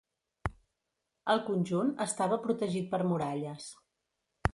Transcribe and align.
El 1.33 1.43
conjunt 1.49 1.91
estava 2.07 2.39
protegit 2.47 2.89
per 2.95 3.01
muralles. 3.13 3.69